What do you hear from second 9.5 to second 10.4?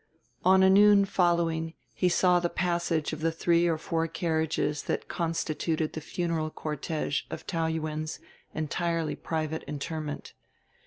interment.